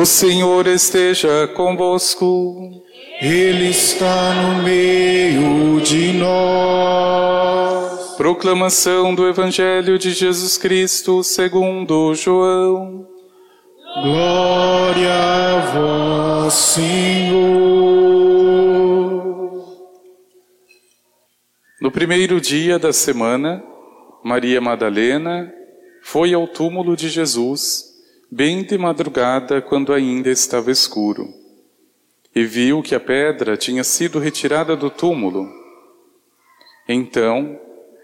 [0.00, 2.82] O Senhor esteja convosco.
[3.20, 7.50] Ele está no meio de nós.
[8.16, 13.06] Proclamação do Evangelho de Jesus Cristo segundo João.
[14.02, 17.60] Glória a vós, Senhor.
[21.78, 23.62] No primeiro dia da semana,
[24.24, 25.52] Maria Madalena
[26.02, 27.89] foi ao túmulo de Jesus,
[28.30, 31.28] bem de madrugada, quando ainda estava escuro,
[32.34, 35.48] e viu que a pedra tinha sido retirada do túmulo.
[36.88, 37.58] Então,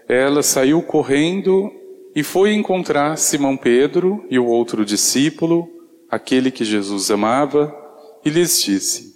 [0.07, 1.71] ela saiu correndo
[2.13, 5.69] e foi encontrar Simão Pedro e o outro discípulo,
[6.09, 7.73] aquele que Jesus amava,
[8.25, 9.15] e lhes disse: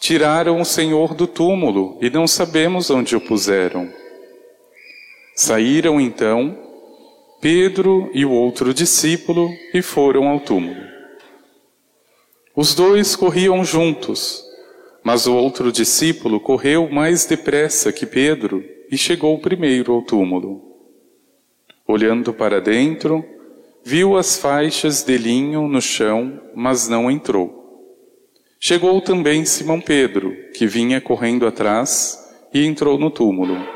[0.00, 3.92] Tiraram o Senhor do túmulo e não sabemos onde o puseram.
[5.34, 6.65] Saíram então
[7.40, 10.80] Pedro e o outro discípulo e foram ao túmulo.
[12.54, 14.42] Os dois corriam juntos,
[15.04, 20.62] mas o outro discípulo correu mais depressa que Pedro e chegou primeiro ao túmulo.
[21.86, 23.24] Olhando para dentro,
[23.84, 27.64] viu as faixas de linho no chão, mas não entrou.
[28.58, 32.18] Chegou também Simão Pedro, que vinha correndo atrás,
[32.52, 33.75] e entrou no túmulo.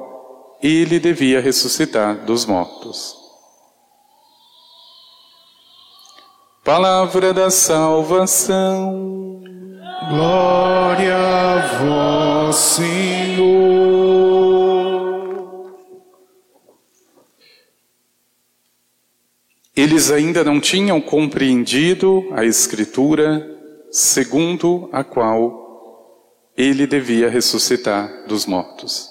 [0.61, 3.15] ele devia ressuscitar dos mortos.
[6.63, 9.41] Palavra da salvação.
[10.09, 14.01] Glória a vós, Senhor.
[19.75, 23.47] Eles ainda não tinham compreendido a Escritura
[23.89, 29.10] segundo a qual ele devia ressuscitar dos mortos.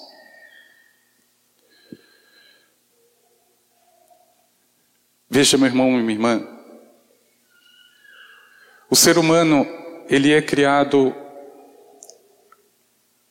[5.33, 6.45] Veja, meu irmão e minha irmã,
[8.89, 9.65] o ser humano,
[10.09, 11.15] ele é criado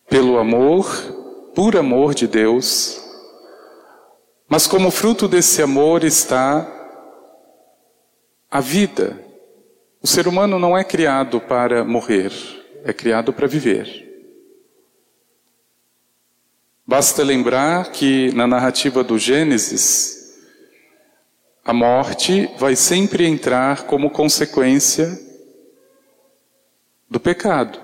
[0.08, 0.86] pelo amor,
[1.54, 3.04] por amor de Deus,
[4.48, 6.66] mas como fruto desse amor está
[8.50, 9.22] a vida,
[10.00, 12.32] o ser humano não é criado para morrer,
[12.82, 14.08] é criado para viver.
[16.86, 20.19] Basta lembrar que na narrativa do Gênesis,
[21.64, 25.18] a morte vai sempre entrar como consequência
[27.08, 27.80] do pecado,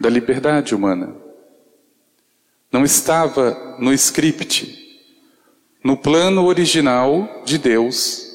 [0.00, 1.14] da liberdade humana.
[2.72, 4.84] Não estava no script,
[5.82, 8.26] no plano original de Deus,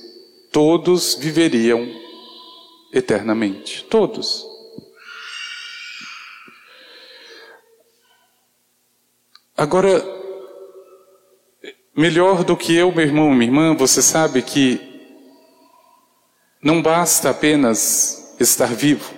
[0.52, 1.88] todos viveriam
[2.94, 3.86] eternamente.
[3.86, 4.46] Todos.
[9.56, 10.21] Agora,
[11.96, 14.79] melhor do que eu, meu irmão, minha irmã, você sabe que
[16.62, 19.13] não basta apenas estar vivo.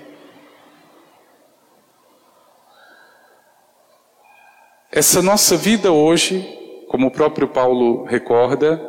[4.92, 6.42] Essa nossa vida hoje,
[6.88, 8.80] como o próprio Paulo recorda,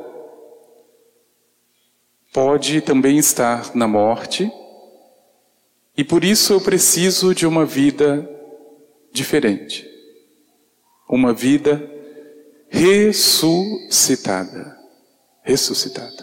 [2.33, 4.53] pode também estar na morte
[5.97, 8.29] e por isso eu preciso de uma vida
[9.13, 9.89] diferente.
[11.09, 11.94] Uma vida
[12.75, 14.79] ressuscitada.
[15.43, 16.23] Ressuscitada.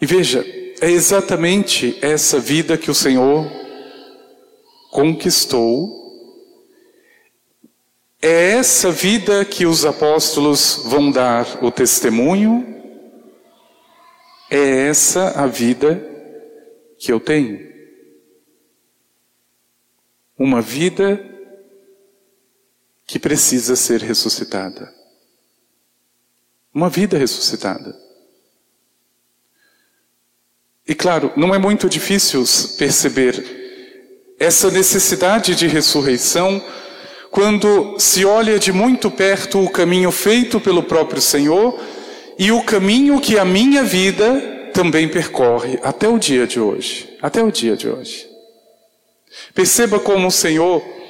[0.00, 0.42] E veja,
[0.80, 3.46] é exatamente essa vida que o Senhor
[4.90, 6.00] conquistou.
[8.20, 12.72] É essa vida que os apóstolos vão dar o testemunho
[14.52, 16.06] é essa a vida
[16.98, 17.72] que eu tenho.
[20.38, 21.31] Uma vida
[23.12, 24.90] que precisa ser ressuscitada.
[26.72, 27.94] Uma vida ressuscitada.
[30.88, 32.42] E claro, não é muito difícil
[32.78, 36.64] perceber essa necessidade de ressurreição
[37.30, 41.78] quando se olha de muito perto o caminho feito pelo próprio Senhor
[42.38, 47.14] e o caminho que a minha vida também percorre até o dia de hoje.
[47.20, 48.26] Até o dia de hoje.
[49.54, 51.01] Perceba como o Senhor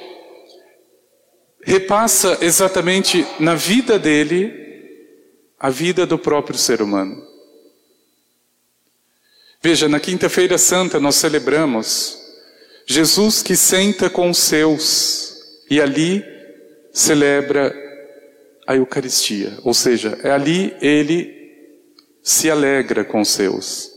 [1.65, 4.61] repassa exatamente na vida dele
[5.59, 7.25] a vida do próprio ser humano.
[9.61, 12.19] Veja, na Quinta-feira Santa nós celebramos
[12.85, 15.37] Jesus que senta com os seus
[15.69, 16.23] e ali
[16.91, 17.73] celebra
[18.67, 21.33] a Eucaristia, ou seja, é ali ele
[22.21, 23.91] se alegra com os seus.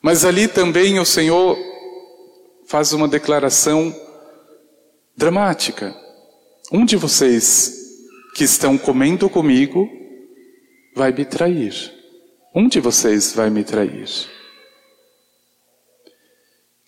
[0.00, 1.58] Mas ali também o Senhor
[2.66, 3.94] faz uma declaração
[5.20, 5.94] dramática.
[6.72, 7.76] Um de vocês
[8.34, 9.86] que estão comendo comigo
[10.96, 11.74] vai me trair.
[12.54, 14.08] Um de vocês vai me trair.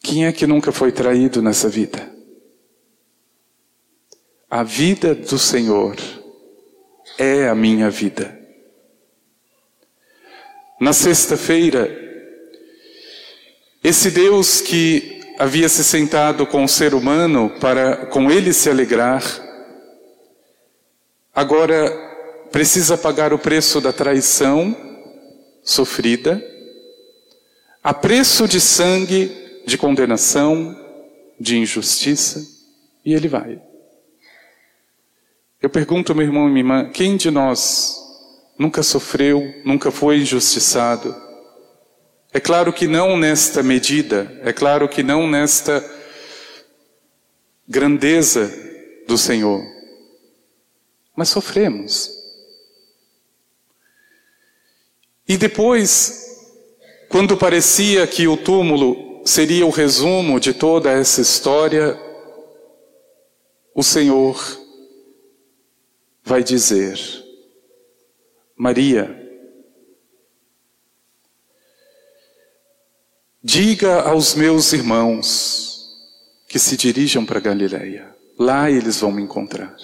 [0.03, 2.11] Quem é que nunca foi traído nessa vida?
[4.49, 5.97] A vida do Senhor
[7.19, 8.41] é a minha vida.
[10.81, 11.87] Na sexta-feira,
[13.85, 19.25] esse Deus que havia se sentado com o ser humano para com ele se alegrar,
[21.35, 21.91] agora
[22.53, 24.77] precisa pagar o preço da traição
[25.65, 26.41] sofrida,
[27.83, 29.33] a preço de sangue,
[29.67, 30.79] de condenação,
[31.41, 32.41] de injustiça,
[33.05, 33.61] e ele vai.
[35.61, 37.97] Eu pergunto, meu irmão e minha irmã, quem de nós
[38.57, 41.13] nunca sofreu, nunca foi injustiçado?
[42.33, 45.85] É claro que não nesta medida, é claro que não nesta
[47.69, 48.51] grandeza
[49.07, 49.63] do Senhor,
[51.15, 52.11] mas sofremos.
[55.29, 56.41] E depois,
[57.11, 62.01] quando parecia que o túmulo seria o resumo de toda essa história,
[63.75, 64.41] o Senhor
[66.25, 66.99] vai dizer:
[68.57, 69.22] Maria,
[73.43, 75.91] diga aos meus irmãos
[76.47, 78.15] que se dirijam para Galiléia.
[78.39, 79.77] Lá eles vão me encontrar.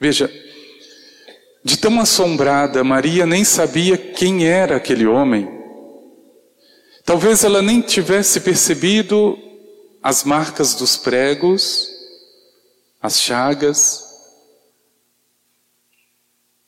[0.00, 0.30] Veja,
[1.62, 5.48] de tão assombrada, Maria nem sabia quem era aquele homem.
[7.04, 9.38] Talvez ela nem tivesse percebido
[10.02, 11.88] as marcas dos pregos,
[13.00, 14.04] as chagas.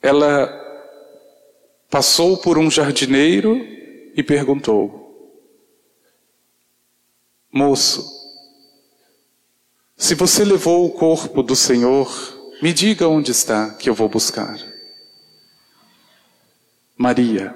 [0.01, 0.49] Ela
[1.91, 3.78] passou por um jardineiro
[4.19, 5.41] e perguntou:
[7.53, 8.05] Moço,
[9.97, 12.11] se você levou o corpo do Senhor,
[12.61, 14.59] me diga onde está, que eu vou buscar.
[16.97, 17.55] Maria.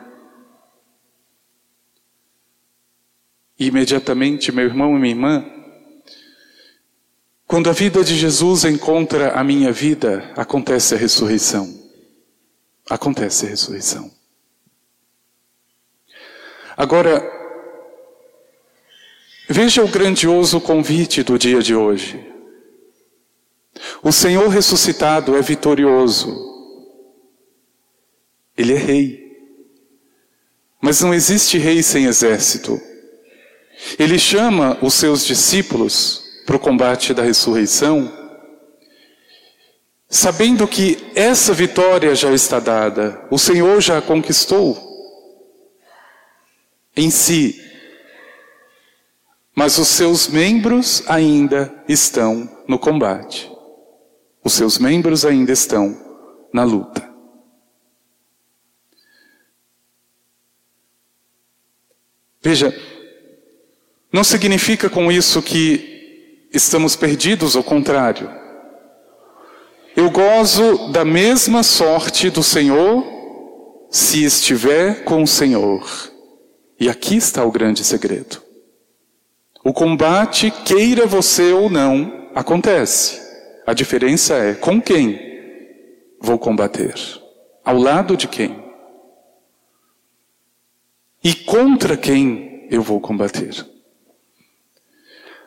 [3.59, 5.45] E imediatamente, meu irmão e minha irmã,
[7.45, 11.77] quando a vida de Jesus encontra a minha vida, acontece a ressurreição.
[12.89, 14.22] Acontece a ressurreição.
[16.77, 17.23] Agora,
[19.49, 22.33] veja o grandioso convite do dia de hoje.
[24.03, 26.51] O Senhor ressuscitado é vitorioso.
[28.57, 29.23] Ele é rei.
[30.81, 32.81] Mas não existe rei sem exército.
[33.99, 38.13] Ele chama os seus discípulos para o combate da ressurreição,
[40.09, 44.92] sabendo que essa vitória já está dada, o Senhor já a conquistou
[46.97, 47.61] em si.
[49.55, 53.51] Mas os seus membros ainda estão no combate.
[54.43, 55.97] Os seus membros ainda estão
[56.53, 57.09] na luta.
[62.43, 62.77] Veja,
[64.13, 68.29] não significa com isso que estamos perdidos, ao contrário.
[69.95, 73.05] Eu gozo da mesma sorte do Senhor
[73.91, 76.12] se estiver com o Senhor.
[76.83, 78.43] E aqui está o grande segredo.
[79.63, 83.21] O combate, queira você ou não, acontece.
[83.65, 85.17] A diferença é com quem
[86.21, 86.93] vou combater.
[87.65, 88.61] Ao lado de quem?
[91.23, 93.65] E contra quem eu vou combater?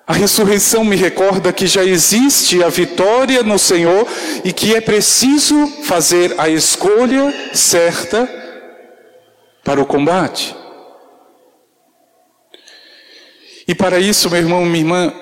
[0.08, 4.08] A ressurreição me recorda que já existe a vitória no Senhor
[4.46, 8.25] e que é preciso fazer a escolha certa
[9.65, 10.63] para o combate.
[13.68, 15.14] E para isso, meu irmão, minha irmã,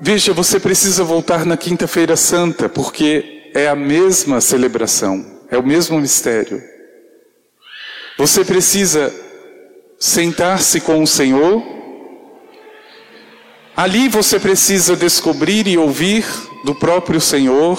[0.00, 6.00] veja, você precisa voltar na Quinta-feira Santa, porque é a mesma celebração, é o mesmo
[6.00, 6.62] mistério.
[8.16, 9.12] Você precisa
[9.98, 11.62] sentar-se com o Senhor.
[13.76, 16.24] Ali você precisa descobrir e ouvir
[16.64, 17.78] do próprio Senhor.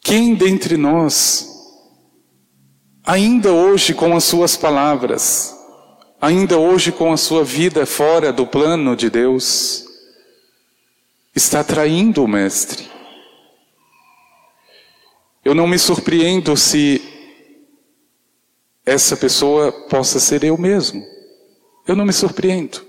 [0.00, 1.48] Quem dentre nós,
[3.04, 5.54] ainda hoje com as suas palavras,
[6.24, 9.84] ainda hoje com a sua vida fora do plano de Deus,
[11.34, 12.90] está traindo o Mestre?
[15.44, 17.02] Eu não me surpreendo se
[18.86, 21.04] essa pessoa possa ser eu mesmo.
[21.86, 22.82] Eu não me surpreendo.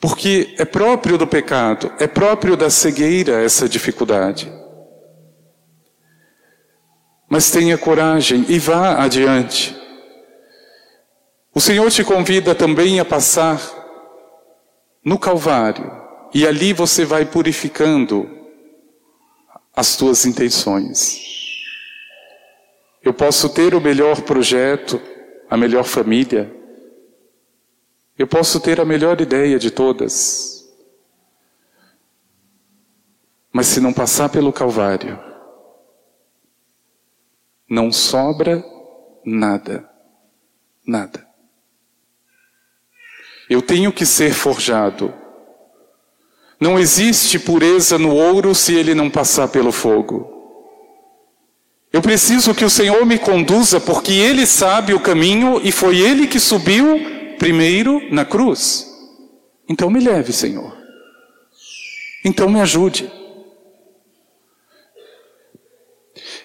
[0.00, 4.52] Porque é próprio do pecado, é próprio da cegueira essa dificuldade.
[7.28, 9.75] Mas tenha coragem e vá adiante.
[11.56, 13.58] O Senhor te convida também a passar
[15.02, 15.90] no Calvário,
[16.34, 18.28] e ali você vai purificando
[19.74, 21.18] as tuas intenções.
[23.02, 25.00] Eu posso ter o melhor projeto,
[25.48, 26.54] a melhor família,
[28.18, 30.70] eu posso ter a melhor ideia de todas,
[33.50, 35.18] mas se não passar pelo Calvário,
[37.66, 38.62] não sobra
[39.24, 39.90] nada,
[40.86, 41.25] nada.
[43.48, 45.12] Eu tenho que ser forjado.
[46.60, 50.36] Não existe pureza no ouro se ele não passar pelo fogo.
[51.92, 56.26] Eu preciso que o Senhor me conduza porque Ele sabe o caminho e foi Ele
[56.26, 57.00] que subiu
[57.38, 58.86] primeiro na cruz.
[59.66, 60.76] Então me leve, Senhor.
[62.24, 63.10] Então me ajude.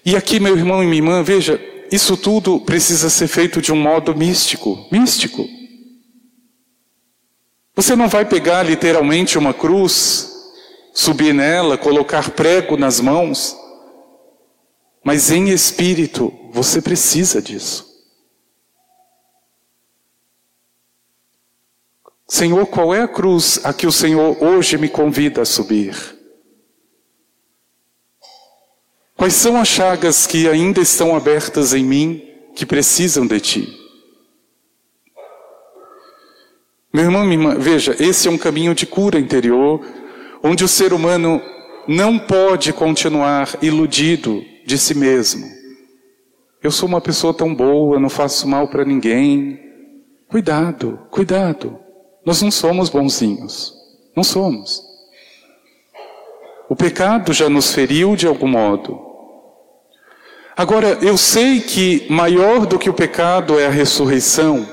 [0.06, 1.60] E aqui, meu irmão e minha irmã, veja,
[1.92, 4.88] isso tudo precisa ser feito de um modo místico.
[4.92, 5.48] Místico.
[7.82, 10.32] Você não vai pegar literalmente uma cruz,
[10.94, 13.58] subir nela, colocar prego nas mãos,
[15.04, 17.92] mas em espírito você precisa disso.
[22.28, 25.98] Senhor, qual é a cruz a que o Senhor hoje me convida a subir?
[29.18, 33.81] Quais são as chagas que ainda estão abertas em mim que precisam de Ti?
[36.94, 39.80] Meu irmão, minha irmã, veja, esse é um caminho de cura interior,
[40.44, 41.42] onde o ser humano
[41.88, 45.46] não pode continuar iludido de si mesmo.
[46.62, 49.60] Eu sou uma pessoa tão boa, não faço mal para ninguém.
[50.28, 51.80] Cuidado, cuidado.
[52.26, 53.74] Nós não somos bonzinhos.
[54.16, 54.84] Não somos.
[56.70, 59.00] O pecado já nos feriu de algum modo.
[60.56, 64.68] Agora, eu sei que maior do que o pecado é a ressurreição,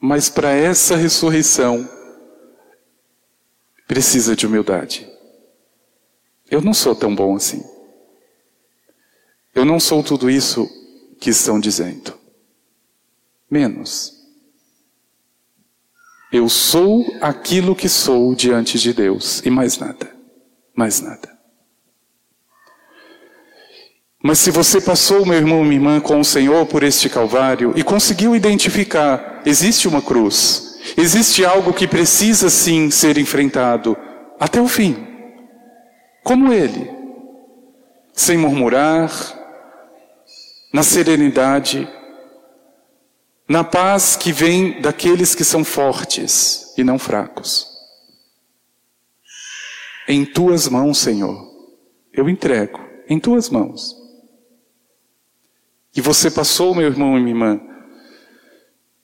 [0.00, 1.86] mas para essa ressurreição
[3.86, 5.06] precisa de humildade.
[6.50, 7.62] Eu não sou tão bom assim.
[9.54, 10.68] Eu não sou tudo isso
[11.20, 12.18] que estão dizendo.
[13.50, 14.16] Menos.
[16.32, 20.10] Eu sou aquilo que sou diante de Deus e mais nada.
[20.74, 21.28] Mais nada.
[24.22, 27.82] Mas se você passou, meu irmão, minha irmã, com o Senhor por este Calvário e
[27.82, 33.96] conseguiu identificar, existe uma cruz, existe algo que precisa sim ser enfrentado
[34.38, 35.06] até o fim,
[36.22, 36.90] como Ele,
[38.12, 39.10] sem murmurar,
[40.72, 41.88] na serenidade,
[43.48, 47.68] na paz que vem daqueles que são fortes e não fracos.
[50.06, 51.48] Em tuas mãos, Senhor,
[52.12, 53.96] eu entrego, em tuas mãos.
[55.94, 57.60] E você passou, meu irmão e minha irmã,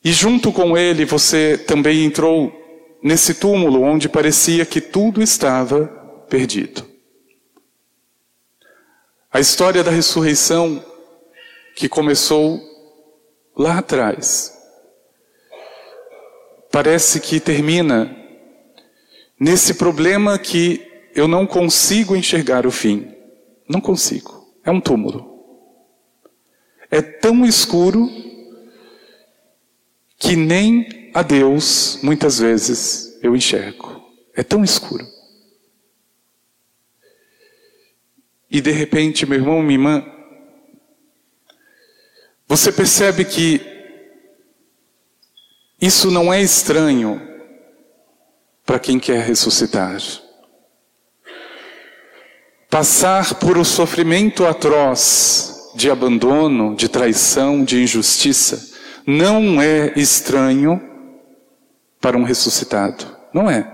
[0.06, 2.52] e junto com ele você também entrou
[3.02, 5.86] nesse túmulo onde parecia que tudo estava
[6.30, 6.86] perdido.
[9.32, 10.80] A história da ressurreição
[11.74, 12.60] que começou
[13.58, 14.56] lá atrás,
[16.70, 18.16] parece que termina
[19.40, 20.86] nesse problema que
[21.16, 23.12] eu não consigo enxergar o fim.
[23.68, 24.46] Não consigo.
[24.64, 25.42] É um túmulo.
[26.92, 28.08] É tão escuro
[30.18, 34.02] que nem a Deus, muitas vezes, eu enxergo.
[34.34, 35.06] É tão escuro.
[38.50, 40.06] E de repente, meu irmão, minha irmã,
[42.46, 43.60] você percebe que
[45.80, 47.20] isso não é estranho
[48.64, 50.00] para quem quer ressuscitar.
[52.70, 58.75] Passar por um sofrimento atroz de abandono, de traição, de injustiça,
[59.06, 60.82] não é estranho
[62.00, 63.16] para um ressuscitado.
[63.32, 63.72] Não é.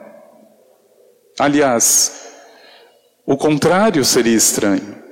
[1.38, 2.28] Aliás,
[3.24, 5.02] o contrário seria estranho.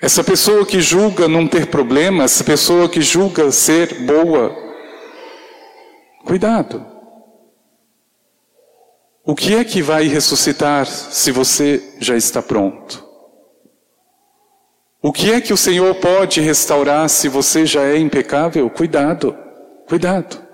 [0.00, 4.54] Essa pessoa que julga não ter problema, essa pessoa que julga ser boa,
[6.24, 6.84] cuidado.
[9.24, 13.05] O que é que vai ressuscitar se você já está pronto?
[15.06, 18.68] O que é que o Senhor pode restaurar se você já é impecável?
[18.68, 19.38] Cuidado,
[19.86, 20.44] cuidado.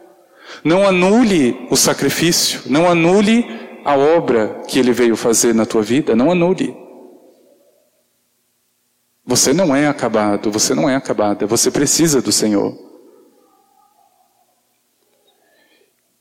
[0.62, 3.46] Não anule o sacrifício, não anule
[3.82, 6.76] a obra que Ele veio fazer na tua vida, não anule.
[9.24, 12.76] Você não é acabado, você não é acabada, você precisa do Senhor.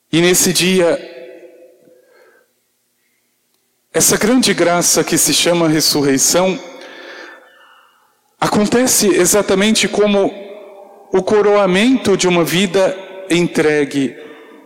[0.10, 0.98] E nesse dia,
[3.94, 6.71] essa grande graça que se chama ressurreição
[8.42, 10.34] acontece exatamente como
[11.14, 12.98] o coroamento de uma vida
[13.30, 14.18] entregue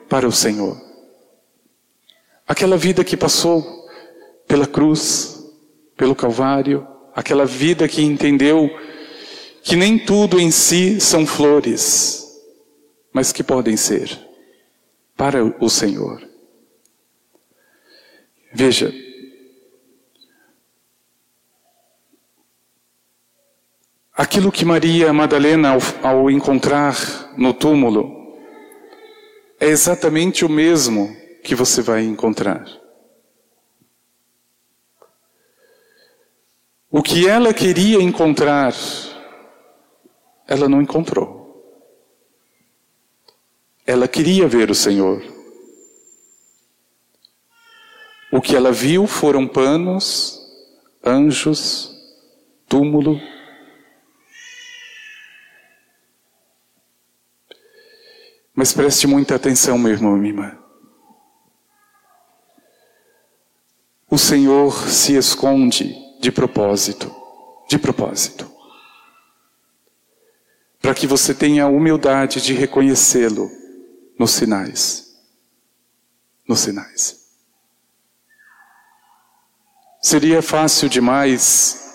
[0.07, 0.81] para o Senhor.
[2.47, 3.85] Aquela vida que passou
[4.47, 5.43] pela cruz,
[5.97, 8.69] pelo Calvário, aquela vida que entendeu
[9.61, 12.23] que nem tudo em si são flores,
[13.11, 14.17] mas que podem ser
[15.17, 16.21] para o Senhor.
[18.53, 18.93] Veja,
[24.15, 26.95] aquilo que Maria Madalena, ao, ao encontrar
[27.37, 28.37] no túmulo,
[29.59, 32.65] é exatamente o mesmo que você vai encontrar.
[36.89, 38.73] O que ela queria encontrar,
[40.47, 41.43] ela não encontrou.
[43.85, 45.21] Ela queria ver o Senhor.
[48.31, 50.39] O que ela viu foram panos,
[51.03, 51.93] anjos,
[52.67, 53.19] túmulo.
[58.55, 60.57] Mas preste muita atenção, meu irmão minha irmã.
[64.09, 67.13] O Senhor se esconde de propósito,
[67.67, 68.49] de propósito.
[70.81, 73.51] Para que você tenha a humildade de reconhecê-lo
[74.17, 75.15] nos sinais.
[76.47, 77.25] Nos sinais.
[80.01, 81.85] Seria fácil demais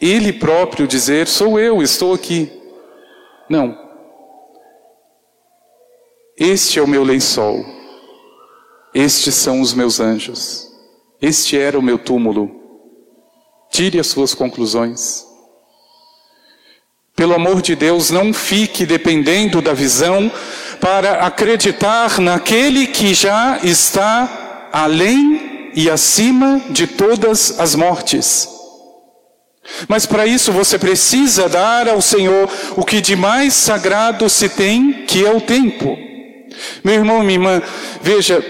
[0.00, 2.52] ele próprio dizer: Sou eu, estou aqui.
[3.48, 3.85] Não.
[6.38, 7.64] Este é o meu lençol.
[8.94, 10.68] Estes são os meus anjos.
[11.20, 12.50] Este era o meu túmulo.
[13.70, 15.24] Tire as suas conclusões.
[17.14, 20.30] Pelo amor de Deus, não fique dependendo da visão
[20.78, 28.46] para acreditar naquele que já está além e acima de todas as mortes.
[29.88, 35.06] Mas para isso você precisa dar ao Senhor o que de mais sagrado se tem,
[35.06, 36.06] que é o tempo.
[36.82, 37.62] Meu irmão, minha irmã,
[38.02, 38.44] veja,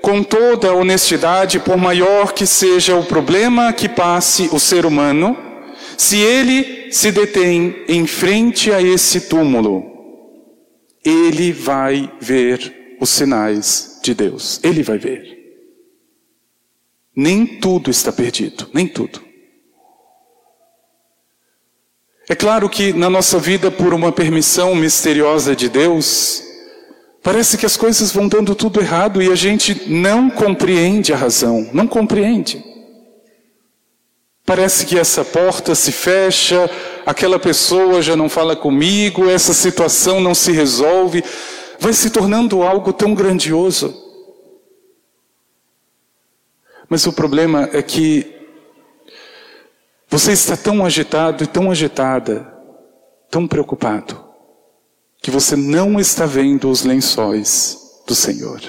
[0.00, 5.36] com toda honestidade, por maior que seja o problema que passe o ser humano,
[5.96, 9.84] se ele se detém em frente a esse túmulo,
[11.04, 14.60] ele vai ver os sinais de Deus.
[14.62, 15.40] Ele vai ver.
[17.14, 19.22] Nem tudo está perdido, nem tudo.
[22.28, 26.42] É claro que na nossa vida, por uma permissão misteriosa de Deus,
[27.22, 31.68] parece que as coisas vão dando tudo errado e a gente não compreende a razão,
[31.72, 32.62] não compreende.
[34.44, 36.68] Parece que essa porta se fecha,
[37.06, 41.22] aquela pessoa já não fala comigo, essa situação não se resolve,
[41.78, 44.02] vai se tornando algo tão grandioso.
[46.88, 48.26] Mas o problema é que
[50.08, 52.52] você está tão agitado e tão agitada,
[53.30, 54.22] tão preocupado,
[55.22, 58.60] que você não está vendo os lençóis do Senhor.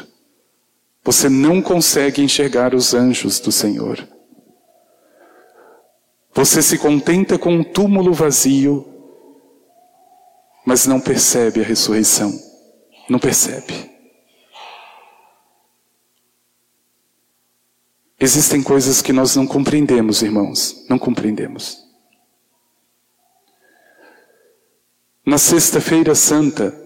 [1.04, 4.08] Você não consegue enxergar os anjos do Senhor.
[6.34, 8.88] Você se contenta com um túmulo vazio,
[10.64, 12.32] mas não percebe a ressurreição.
[13.10, 13.92] Não percebe.
[18.20, 21.83] Existem coisas que nós não compreendemos, irmãos, não compreendemos.
[25.26, 26.78] Na Sexta-feira Santa,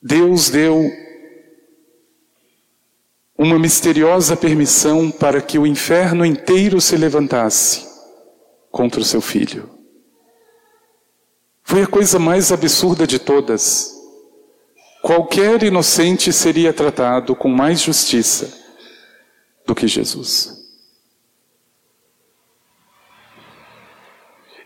[0.00, 0.90] Deus deu
[3.36, 7.86] uma misteriosa permissão para que o inferno inteiro se levantasse
[8.70, 9.68] contra o seu filho.
[11.62, 13.92] Foi a coisa mais absurda de todas.
[15.02, 18.50] Qualquer inocente seria tratado com mais justiça
[19.66, 20.55] do que Jesus.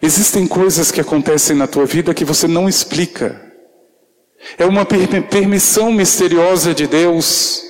[0.02, 3.50] Existem coisas que acontecem na tua vida que você não explica.
[4.56, 7.62] É uma permissão misteriosa de Deus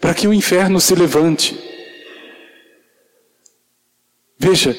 [0.00, 1.58] para que o inferno se levante.
[4.38, 4.76] Veja,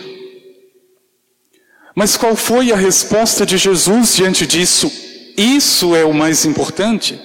[1.96, 4.92] mas qual foi a resposta de Jesus diante disso?
[5.38, 7.20] Isso é o mais importante.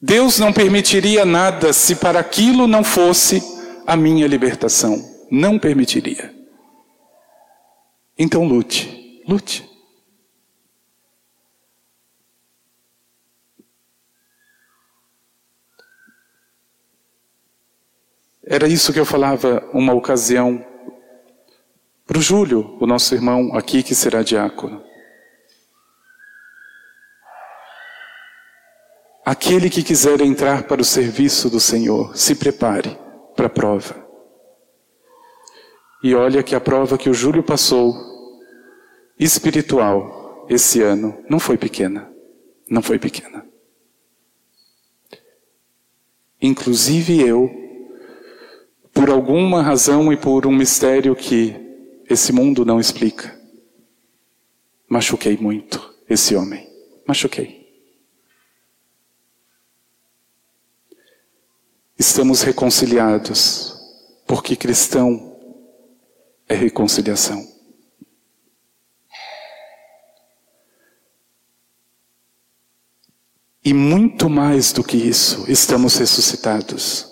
[0.00, 3.42] Deus não permitiria nada se para aquilo não fosse
[3.86, 5.02] a minha libertação.
[5.30, 6.43] Não permitiria.
[8.16, 9.68] Então lute, lute.
[18.46, 20.64] Era isso que eu falava uma ocasião
[22.06, 24.84] Para o Júlio, o nosso irmão aqui que será diácono.
[29.24, 32.94] Aquele que quiser entrar para o serviço do Senhor, se prepare
[33.34, 34.03] para a prova.
[36.04, 37.96] E olha que a prova que o Júlio passou,
[39.18, 42.12] espiritual, esse ano, não foi pequena.
[42.68, 43.46] Não foi pequena.
[46.42, 47.50] Inclusive eu,
[48.92, 51.56] por alguma razão e por um mistério que
[52.10, 53.40] esse mundo não explica,
[54.86, 56.68] machuquei muito esse homem.
[57.08, 57.66] Machuquei.
[61.98, 63.74] Estamos reconciliados,
[64.26, 65.33] porque cristão
[66.48, 67.54] é reconciliação.
[73.64, 77.10] E muito mais do que isso, estamos ressuscitados.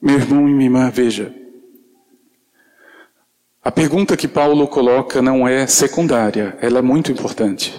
[0.00, 1.32] Meu irmão e minha irmã, veja.
[3.62, 7.72] A pergunta que Paulo coloca não é secundária, ela é muito importante.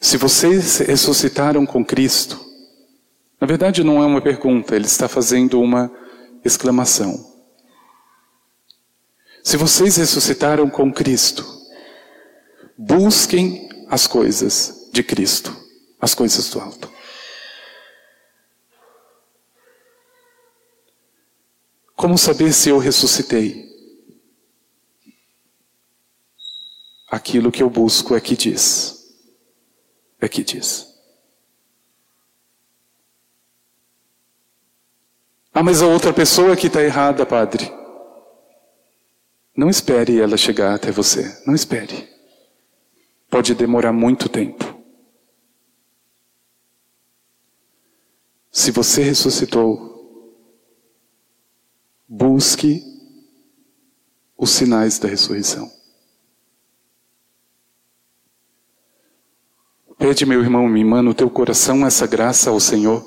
[0.00, 2.43] Se vocês ressuscitaram com Cristo,
[3.44, 5.92] na verdade não é uma pergunta, ele está fazendo uma
[6.42, 7.30] exclamação.
[9.42, 11.44] Se vocês ressuscitaram com Cristo,
[12.74, 15.54] busquem as coisas de Cristo,
[16.00, 16.90] as coisas do alto.
[21.94, 23.68] Como saber se eu ressuscitei?
[27.10, 29.06] Aquilo que eu busco é que diz.
[30.18, 30.93] É que diz.
[35.54, 37.72] Ah, mas a outra pessoa que está errada, padre.
[39.56, 41.40] Não espere ela chegar até você.
[41.46, 42.08] Não espere.
[43.30, 44.74] Pode demorar muito tempo.
[48.50, 49.94] Se você ressuscitou,
[52.16, 52.80] Busque
[54.36, 55.68] os sinais da ressurreição.
[59.98, 63.02] Pede, meu irmão, minha irmã, no teu coração essa graça ao Senhor,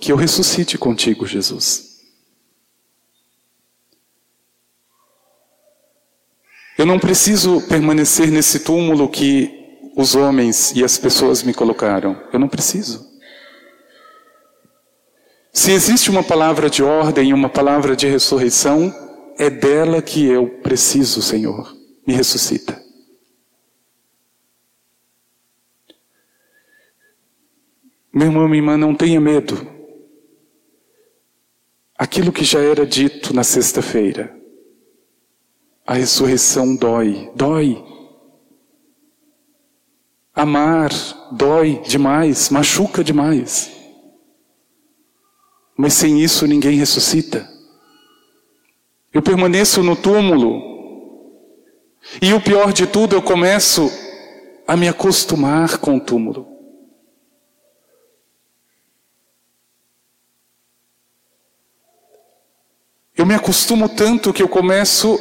[0.00, 1.96] que eu ressuscite contigo, Jesus.
[6.78, 12.22] Eu não preciso permanecer nesse túmulo que os homens e as pessoas me colocaram.
[12.32, 13.16] Eu não preciso.
[15.52, 18.94] Se existe uma palavra de ordem, uma palavra de ressurreição,
[19.38, 21.74] é dela que eu preciso, Senhor.
[22.06, 22.78] Me ressuscita.
[28.12, 29.75] Meu irmão, minha irmã, não tenha medo.
[31.98, 34.36] Aquilo que já era dito na sexta-feira.
[35.86, 37.82] A ressurreição dói, dói.
[40.34, 40.90] Amar
[41.32, 43.72] dói demais, machuca demais.
[45.76, 47.48] Mas sem isso ninguém ressuscita.
[49.12, 50.76] Eu permaneço no túmulo.
[52.20, 53.90] E o pior de tudo, eu começo
[54.66, 56.55] a me acostumar com o túmulo.
[63.16, 65.18] Eu me acostumo tanto que eu começo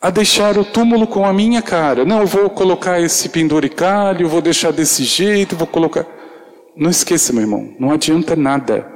[0.00, 2.04] a deixar o túmulo com a minha cara.
[2.04, 6.06] Não, eu vou colocar esse penduricalho, vou deixar desse jeito, vou colocar.
[6.74, 8.90] Não esqueça, meu irmão, não adianta nada.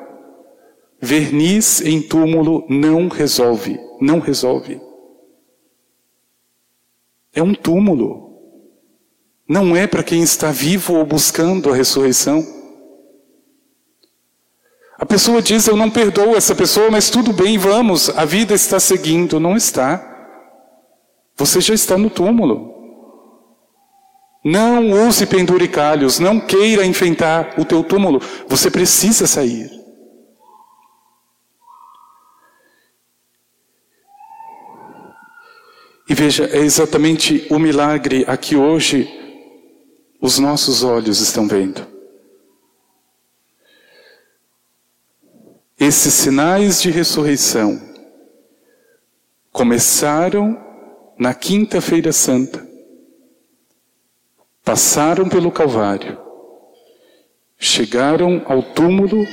[0.99, 4.81] Verniz em túmulo não resolve, não resolve.
[7.35, 8.33] É um túmulo.
[9.47, 12.43] Não é para quem está vivo ou buscando a ressurreição.
[15.05, 18.81] A pessoa diz: Eu não perdoo essa pessoa, mas tudo bem, vamos, a vida está
[18.81, 19.39] seguindo.
[19.39, 20.03] Não está.
[21.37, 22.73] Você já está no túmulo.
[24.43, 28.19] Não use penduricalhos, não queira enfrentar o teu túmulo.
[28.49, 29.71] Você precisa sair.
[36.09, 39.07] E veja, é exatamente o milagre a que hoje
[40.19, 41.94] os nossos olhos estão vendo.
[45.79, 47.81] Esses sinais de ressurreição
[49.51, 50.59] começaram
[51.19, 52.65] na Quinta-feira Santa
[54.65, 56.19] passaram pelo Calvário,
[57.59, 59.27] chegaram ao túmulo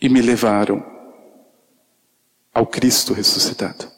[0.00, 0.84] e me levaram
[2.52, 3.90] ao Cristo ressuscitado.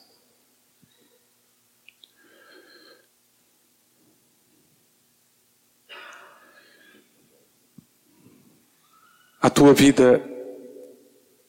[9.66, 10.22] Tua vida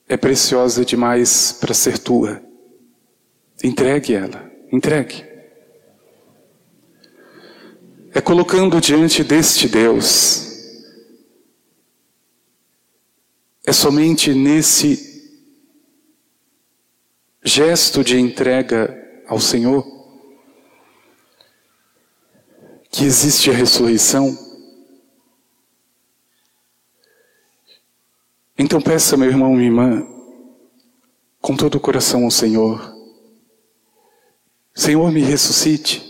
[0.08, 2.42] é preciosa demais para ser tua.
[3.62, 5.24] Entregue ela, entregue
[8.12, 10.48] é colocando diante deste Deus
[13.64, 15.30] É somente nesse
[17.44, 19.86] gesto de entrega ao Senhor
[22.90, 24.47] que existe a ressurreição.
[28.58, 30.06] Então peça, meu irmão, minha irmã,
[31.40, 32.98] com todo o coração ao Senhor,
[34.74, 36.04] Senhor, me ressuscite.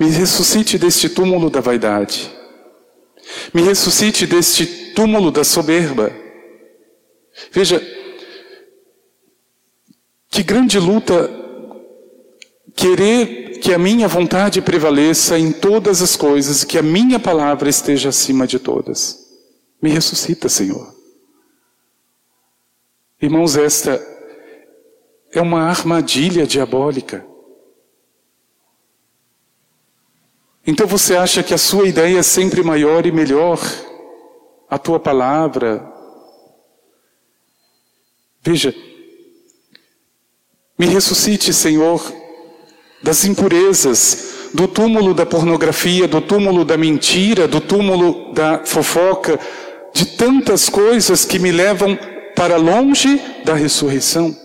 [0.00, 2.30] Me ressuscite deste túmulo da vaidade.
[3.52, 6.10] Me ressuscite deste túmulo da soberba.
[7.50, 7.80] Veja,
[10.30, 11.30] que grande luta
[12.74, 18.08] querer que a minha vontade prevaleça em todas as coisas, que a minha palavra esteja
[18.08, 19.21] acima de todas.
[19.82, 20.94] Me ressuscita, Senhor.
[23.20, 24.00] Irmãos, esta
[25.32, 27.26] é uma armadilha diabólica.
[30.64, 33.58] Então você acha que a sua ideia é sempre maior e melhor,
[34.70, 35.92] a tua palavra.
[38.40, 38.72] Veja,
[40.78, 42.00] me ressuscite, Senhor,
[43.02, 49.40] das impurezas, do túmulo da pornografia, do túmulo da mentira, do túmulo da fofoca,
[49.92, 51.98] de tantas coisas que me levam
[52.34, 54.36] para longe da ressurreição.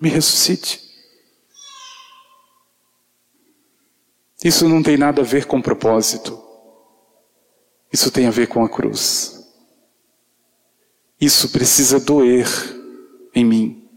[0.00, 0.88] Me ressuscite.
[4.42, 6.40] Isso não tem nada a ver com propósito.
[7.92, 9.38] Isso tem a ver com a cruz.
[11.20, 12.46] Isso precisa doer
[13.34, 13.88] em mim.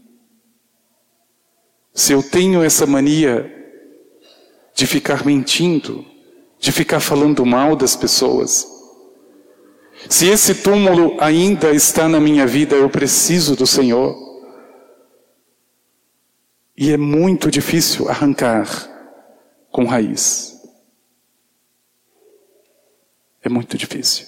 [1.94, 3.50] Se eu tenho essa mania
[4.74, 6.04] de ficar mentindo,
[6.58, 8.66] de ficar falando mal das pessoas,
[10.08, 14.16] se esse túmulo ainda está na minha vida, eu preciso do Senhor.
[16.76, 18.66] E é muito difícil arrancar
[19.70, 20.60] com raiz.
[23.42, 24.26] É muito difícil.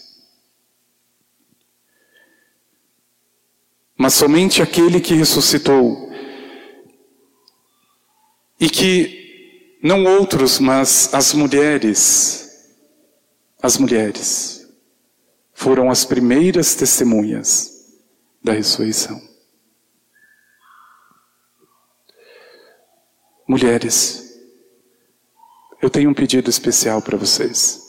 [3.97, 6.11] Mas somente aquele que ressuscitou
[8.59, 12.75] e que não outros, mas as mulheres,
[13.63, 14.54] as mulheres
[15.55, 17.73] foram as primeiras testemunhas
[18.43, 19.23] da ressurreição.
[23.47, 24.39] Mulheres,
[25.81, 27.83] eu tenho um pedido especial para vocês.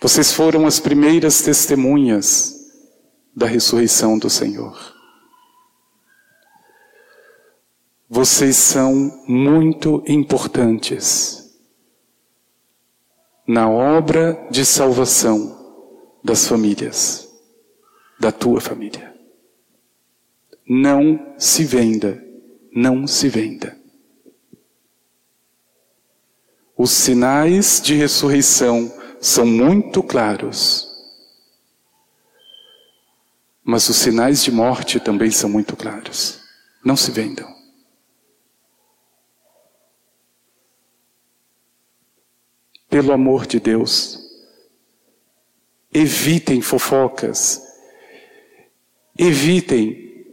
[0.00, 2.54] Vocês foram as primeiras testemunhas
[3.34, 4.94] da ressurreição do Senhor.
[8.08, 8.94] Vocês são
[9.26, 11.45] muito importantes
[13.46, 15.56] na obra de salvação
[16.22, 17.28] das famílias,
[18.18, 19.14] da tua família.
[20.68, 22.22] Não se venda,
[22.74, 23.78] não se venda.
[26.76, 30.86] Os sinais de ressurreição são muito claros.
[33.64, 36.40] Mas os sinais de morte também são muito claros.
[36.84, 37.55] Não se vendam.
[42.96, 44.18] Pelo amor de Deus,
[45.92, 47.62] evitem fofocas,
[49.18, 50.24] evitem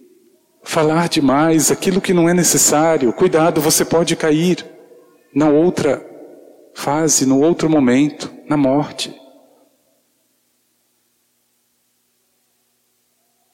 [0.63, 3.12] falar demais aquilo que não é necessário.
[3.12, 4.65] Cuidado, você pode cair
[5.36, 6.10] na outra
[6.73, 9.13] fase, no outro momento, na morte.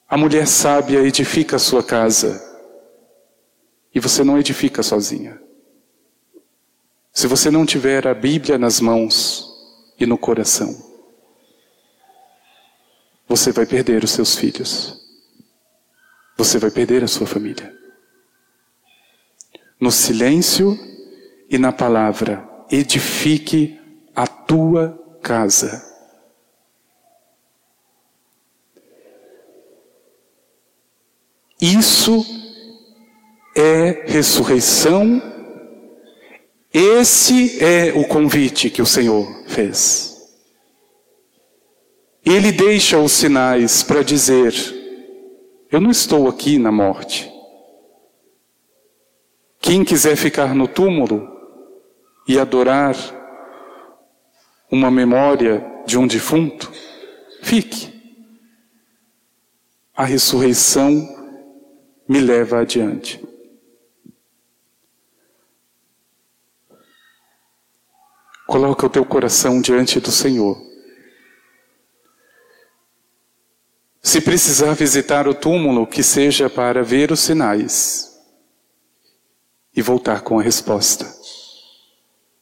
[0.08, 2.40] A mulher sábia edifica a sua casa
[3.92, 5.49] e você não edifica sozinha.
[7.20, 9.46] Se você não tiver a Bíblia nas mãos
[10.00, 10.74] e no coração,
[13.28, 14.98] você vai perder os seus filhos.
[16.38, 17.76] Você vai perder a sua família.
[19.78, 20.80] No silêncio
[21.50, 23.78] e na palavra, edifique
[24.16, 25.86] a tua casa.
[31.60, 32.26] Isso
[33.58, 35.29] é ressurreição.
[36.74, 40.18] Esse é o convite que o Senhor fez.
[42.24, 44.54] Ele deixa os sinais para dizer:
[45.72, 47.32] Eu não estou aqui na morte.
[49.60, 51.40] Quem quiser ficar no túmulo,
[52.30, 52.96] e adorar
[54.72, 56.72] uma memória de um defunto,
[57.42, 57.92] fique.
[59.96, 60.92] A ressurreição
[62.08, 63.20] me leva adiante.
[68.50, 70.60] Coloca o teu coração diante do Senhor.
[74.02, 78.20] Se precisar visitar o túmulo, que seja para ver os sinais
[79.76, 81.06] e voltar com a resposta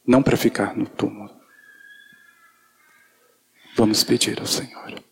[0.06, 1.30] não para ficar no túmulo.
[3.76, 5.04] Vamos pedir ao Senhor.